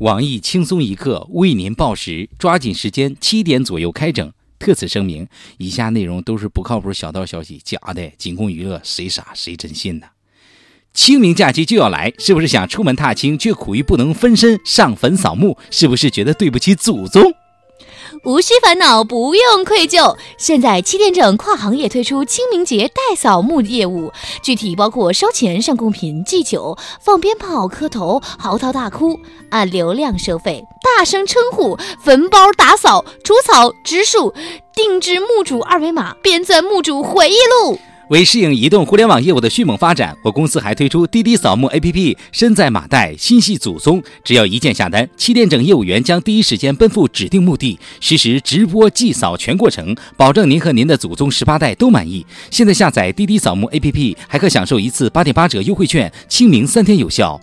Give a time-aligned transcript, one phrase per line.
[0.00, 4.32] 网易轻松一刻为您报时，抓紧时间，七点左右开整。
[4.58, 10.06] 特此声明，以下内容都是不靠谱小道消息，假的，仅供娱乐，谁傻谁真信呢？
[10.94, 15.58] 清明假期就要来，是不是想出门踏青，却苦于不能分身上坟扫墓？
[15.70, 17.22] 是不是觉得对不起祖宗？
[18.22, 20.14] 无需烦恼，不用愧疚。
[20.36, 24.12] 现在七点整跨行业推出清明节代扫墓业务，
[24.42, 29.18] 具体包括烧钱、上贡品、祭酒、放鞭炮、磕头、嚎啕大哭，
[29.50, 34.34] 按流量收费，大声称呼，坟包打扫、除草、植树，
[34.74, 37.78] 定制墓主二维码，编撰墓主回忆录。
[38.10, 44.02] 为适应移动互联网业务的迅猛发展，我公司还推出滴滴扫墓 APP，身在马代，心系祖宗。
[44.24, 52.26] 只要一键下单，七点整业务员将第一时间奔赴指定墓地，实时直播祭扫全过程，保证您和您的祖宗十八代都满意。
[52.50, 57.40] 现在下载滴滴扫墓 APP，还可享受一次八点八折优惠券，清明三天有效。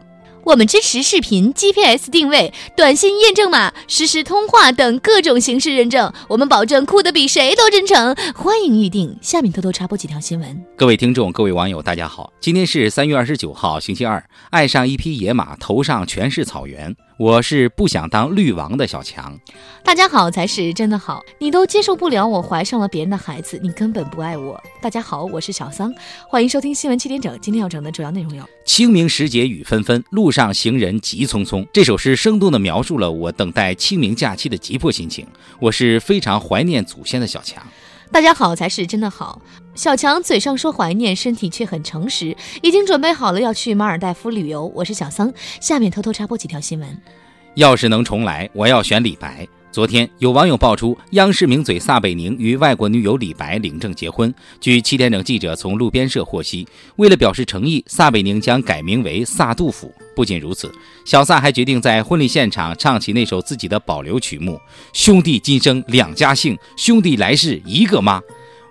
[0.47, 8.15] 我们支持视频、GPS 定位、短信验证码、实时通话等各种形式认证，我们保证酷得比谁都真诚。
[8.33, 9.13] 欢迎预定。
[9.21, 10.65] 下面偷偷插播几条新闻。
[10.77, 14.23] 各位听众、各位网友，大家好，今天是三月二十九号，星期二。
[14.49, 16.95] 爱上一匹野马，头上全是草原。
[17.17, 19.39] 我是不想当绿王的小强，
[19.83, 24.63] 大家好才是真的好，你都接受不了我怀上了别人的孩子，你根本不爱我。
[24.79, 25.91] 大家好，我是小桑，
[26.29, 31.67] 欢迎收听新闻七点整，今天要整的主要内容有：清明时节雨纷纷，路上行人急匆匆。
[31.73, 35.25] 这首诗生动地描述了我等待清明假期的急迫心情。
[35.59, 37.65] 我是非常怀念祖先的小强。
[38.11, 39.41] 大家好才是真的好。
[39.77, 44.65] 小强嘴上说怀念，身体却很诚实，已经准备好了要去马尔代夫旅游。
[44.73, 46.97] 我是小桑，下面偷偷插播几条新闻。
[47.53, 49.47] 要是能重来，我要选李白。
[49.71, 54.33] 昨天有网友爆出，央视名嘴撒贝宁与外国女友李白领证结婚。
[54.59, 59.93] 据七点整记者从路边社获悉，为了表示诚意，撒贝宁将改名为撒杜甫。
[60.15, 60.71] 不仅如此，
[61.05, 64.59] 小撒还决定在婚礼现场唱起那首自己的保留曲目
[64.91, 68.19] ：“兄弟今生两家姓，兄弟来世一个妈。”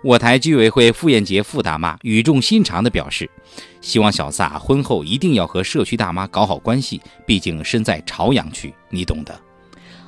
[0.07, 3.29] 我台居委会傅艳杰傅大妈语重心长地表示，
[3.81, 9.37] 希望小撒婚后一定要和社区大妈搞好关系，毕竟身在朝阳区，你懂的。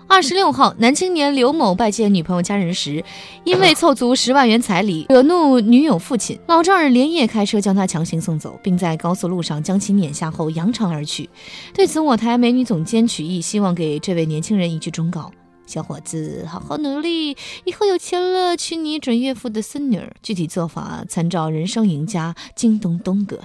[0.07, 3.05] 二十六号，男青年刘某拜见女朋友家人时，
[3.43, 11.29] 因为凑足十万元彩礼，惹怒女友父亲，老丈人连夜开车将他强行送走，并在高速路上将其碾下后扬长而去。
[11.75, 15.33] 对此，我台美女总监曲艺希望给这位年轻人一句忠告：
[15.69, 20.17] 小伙子，好好努力，以后有钱了娶你准岳父的孙女儿。
[20.23, 23.39] 具体做法参照《人生赢家》京东东哥。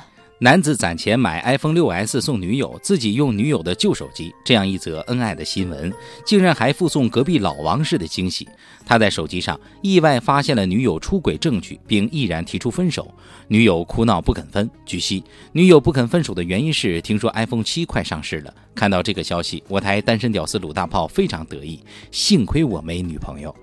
[0.43, 4.35] 男子攒钱买 iPhone 6s 送女友，自己用女友的旧手机。
[4.43, 5.89] 这样一则恩爱的新闻，
[6.25, 8.45] 竟然还附送隔壁老王式的惊喜。
[8.85, 13.09] 他在手机上意外发现了女友出轨证据，并毅然提出分手。
[13.47, 14.69] 女友哭闹不肯分。
[14.85, 18.53] 据悉，女友不肯分手的原因是听说 iPhone 7快上市了。
[18.75, 21.79] 看到这个消息，我台单身屌丝鲁大炮非常得意，
[22.11, 23.55] 幸亏我没女朋友。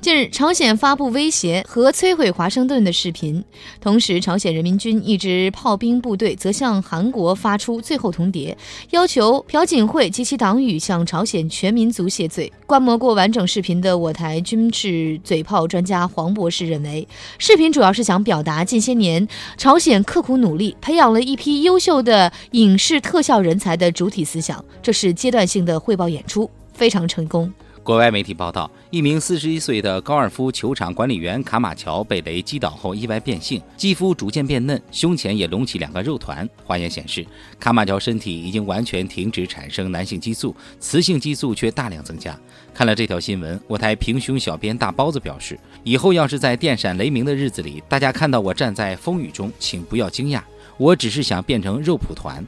[0.00, 3.42] 近日，朝鲜发布威胁和摧毁华盛顿的视频，
[3.80, 8.54] 同时，朝鲜人民军一支炮兵部队则向韩国发出最后通牒，
[8.90, 12.52] 要求朴槿惠及其党羽向朝鲜全民族谢罪。
[12.64, 17.06] 观摩过完整视频的我台军事嘴炮专家黄博士认为，
[17.38, 19.26] 视频主要是想表达近些年
[19.56, 24.64] 朝鲜刻苦努力，培养了一批优秀的影视特效人才的主体思想。
[24.80, 27.52] 这是阶段性的汇报演出，非常成功。
[27.88, 36.46] 国外媒体报道，一名四十一岁的高尔夫球场管理员卡马乔被雷击倒后意外变性，肌肤逐渐变嫩，胸前也隆起两个肉团。
[36.66, 37.26] 化验显示，
[37.58, 42.38] 卡马乔身体已经完全停止产生男性激素，雌性激素却大量增加。
[42.74, 50.42] 看了这条新闻，我台平胸小编大包子表示，以后要是在电闪雷鸣的日子里，大家看到我站在风雨中，请不要惊讶，
[50.76, 52.46] 我只是想变成肉蒲团。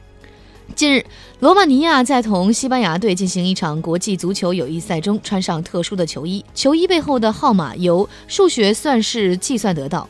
[0.75, 1.05] 近日，
[1.39, 10.07] 罗马尼亚在同西班牙队进行一场国际足球友谊赛中穿上特殊的球衣，球衣背后的号码由数学算式计算得到。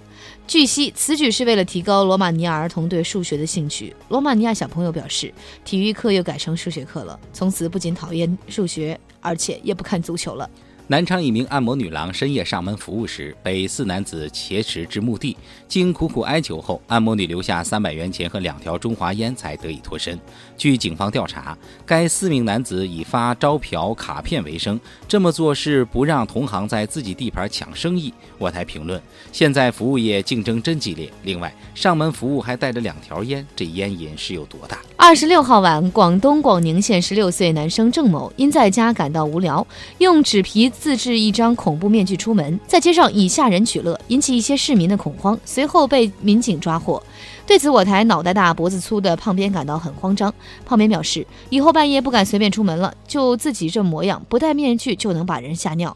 [0.47, 3.95] 据悉，此举是为了提高罗马尼亚儿童对数学的兴趣。
[4.09, 5.33] 罗马尼亚小朋友表示，
[5.65, 10.49] 体育课又改成数学课了，从此不仅讨厌数学，而且也不看足球了。
[10.91, 15.37] 南昌一名按摩女郎深夜上门服务时，被四男子挟持至墓地。
[15.65, 20.19] 经苦苦哀求后，按摩女留下三百元钱和两条中华烟，才得以脱身。
[20.57, 24.77] 据警方调查，该四名男子以发招嫖卡片为生，
[25.07, 28.13] 这么做是不让同行在自己地盘抢生意。
[28.37, 29.01] 我台评论：
[29.31, 31.09] 现在服务业竞争真激烈。
[31.23, 34.77] 另外，上门服务还带着两条烟，这烟瘾是有多大？
[34.97, 39.65] 二十六号晚，广东广宁县十六岁男生郑某因在家感到无聊，
[39.99, 40.69] 用纸皮。
[40.81, 47.01] 自制一张恐怖面具出门，在街上以吓人取乐，引起一些市民的恐慌，随后被民警抓获。
[47.45, 50.33] 对此，我台脑袋大脖子粗的胖边感到很慌张。
[50.65, 55.95] 胖边表示，以后半夜不敢随便出门了，就自己这模样，不戴面具就能把人吓尿。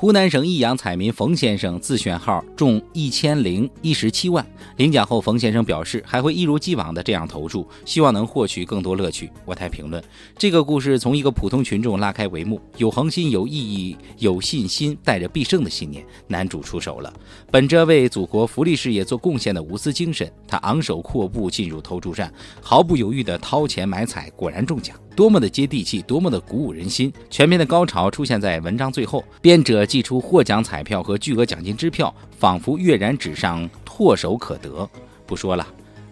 [0.00, 4.42] 湖南省益阳彩民冯先生自选号中一千零一十七万，
[4.78, 9.30] 领奖后，冯先生表示还会一如既往的这样投注，希望能获取更多乐趣。
[9.44, 10.02] 我台评论：
[10.38, 17.12] 这个故事从一个普通群众拉开帷幕，有恒心、有意义、有信心，带着必胜的信念，男主出手了。
[17.50, 22.32] 本着为祖国福利事业做贡献的无私精神，他昂首阔步进入投注站，
[22.62, 24.96] 毫不犹豫地掏钱买彩，果然中奖。
[25.14, 27.12] 多么的接地气，多么的鼓舞人心！
[27.28, 34.88] 全篇的高潮出现在文章最后，编者寄出获奖彩票和巨额奖金支票，仿佛跃然纸上，唾手可得。
[35.26, 35.66] 不说了，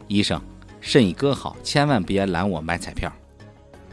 [0.09, 0.41] 医生，
[0.81, 3.13] 肾已割好，千万别拦我买彩票。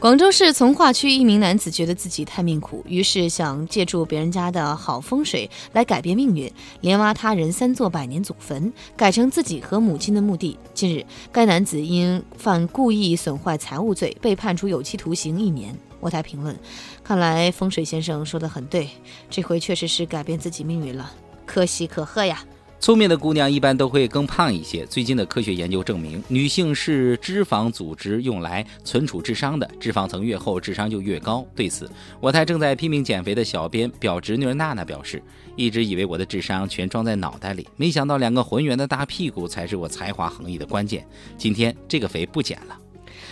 [0.05, 6.47] 广州市从化区一名男子觉得自己太命苦，于是想借助别人家的好风水来改变命运，
[6.81, 10.59] 连挖他人三座百年祖坟，改成自己和母亲的墓地。
[10.75, 15.75] 近日，该男子因犯故意损坏财物罪，被判处有期徒刑一年。
[15.99, 16.55] 我台评论：
[17.03, 18.87] 看来风水先生说的很对，
[19.31, 21.11] 这回确实是改变自己命运了，
[21.47, 22.45] 可喜可贺呀！
[22.79, 24.85] 聪明的姑娘一般都会更胖一些。
[24.85, 31.43] 最近的科学研究证明，女性是脂肪组织用来存储智商的，脂肪层越厚，智商就越高。
[31.55, 31.89] 对此，
[32.19, 35.19] 我台正在拼命减肥的小编表侄女娜娜表示
[35.57, 41.07] ：“一直以为我的智商全装在脑袋里，没想到两个浑圆的大屁股才是我才华横溢的关键。
[41.37, 42.77] 今天这个肥不减了。”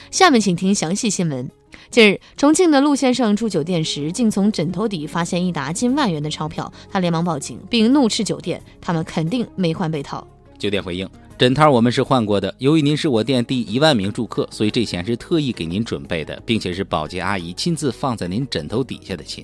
[0.10, 1.63] 下面请听详细新闻。
[1.90, 10.28] 近日，重庆的陆先生住酒店时，竟从枕头底发现一沓近万元的钞票，他连忙报警，并怒斥酒店，他们肯定没换被套。
[10.58, 19.44] 酒店回应：枕套我们是换过的，由于您是我店第一万名住客，所以这钱是特意给您准备的，并且是保洁阿姨亲自放在您枕头底下的钱。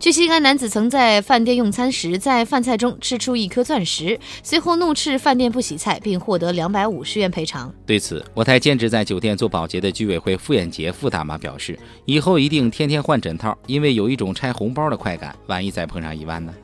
[0.00, 7.70] 据悉，该男子曾在饭店用餐时，在饭菜中吃出一颗钻石，随后怒斥饭店不洗菜，并获得两百五十元赔偿。
[7.84, 15.36] 对此，我台兼职在酒店做保洁的居委会傅艳杰傅大妈表示，以后一定天天换枕套，因为有一种拆红包的快感。
[15.48, 16.54] 万一再碰上一万呢？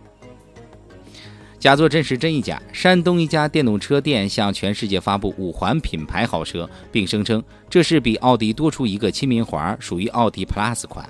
[1.58, 2.60] 假作真时真亦假。
[2.72, 11.06] 山东一家电动车店向全世界发布五环品牌豪车，并声称这是比奥迪多出一个亲民环，属于奥迪 Plus 款。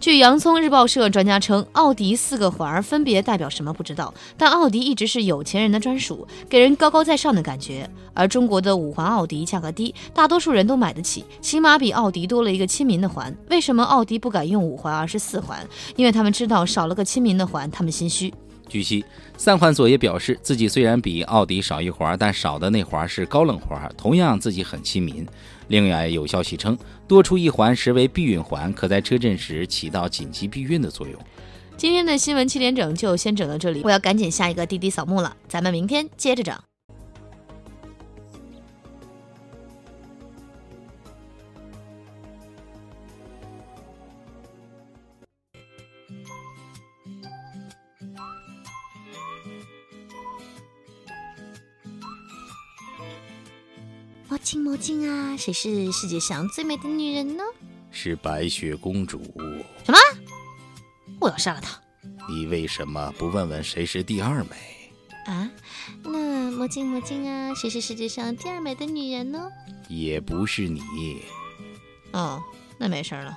[0.00, 7.86] 据洋葱日报社专家称，奥迪四个环儿分别代表什么不知道，但奥迪一直是有钱人的专属，给人高高在上的感觉。
[8.14, 13.36] 而中国的五环奥迪价格低，大多数人都买得起，起码比奥迪多了一个亲民的环。
[13.50, 15.68] 为什么奥迪不敢用五环而是四环？
[15.96, 18.32] 因为他们知道少了个亲民的环，他们心虚。
[18.70, 19.04] 据悉，
[19.36, 25.26] 三环佐也表示，自己虽然比奥迪少一环，但少的那环是高冷环，同样自己很亲民。
[25.66, 26.78] 另外有消息称，
[27.08, 31.20] 多出一环实为避孕环，可在车震时起到紧急避孕的作用。
[31.76, 36.54] 今天的新闻七点整就先整到这里，我要赶紧下一个滴滴扫墓了，咱们明天接着整。
[54.30, 57.42] 魔镜魔镜啊，谁是世界上最美的女人呢？
[57.90, 59.20] 是白雪公主。
[59.84, 59.98] 什么？
[61.20, 61.76] 我要杀了她！
[62.28, 64.92] 你为什么不问问谁是第二美？
[65.26, 65.50] 啊？
[66.04, 69.50] 那魔镜魔镜啊，谁是世界上第二美的女人呢？
[69.88, 70.80] 也不是你。
[72.12, 72.40] 哦，
[72.78, 73.36] 那没事了。